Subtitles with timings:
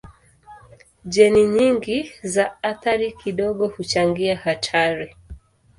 [1.05, 5.15] Jeni nyingi za athari kidogo huchangia hatari.